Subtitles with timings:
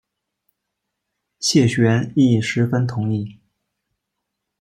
[1.39, 3.37] 谢玄亦十分同意。